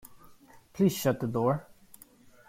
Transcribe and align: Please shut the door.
Please 0.73 0.93
shut 0.97 1.19
the 1.19 1.27
door. 1.27 1.67